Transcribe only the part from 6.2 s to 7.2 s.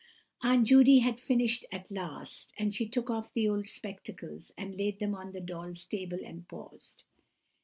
and paused.